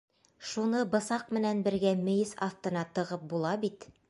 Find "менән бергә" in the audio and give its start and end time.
1.37-1.93